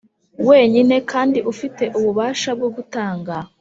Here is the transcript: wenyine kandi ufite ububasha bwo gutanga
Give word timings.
wenyine 0.47 0.95
kandi 1.11 1.39
ufite 1.51 1.83
ububasha 1.97 2.49
bwo 2.57 2.69
gutanga 2.75 3.35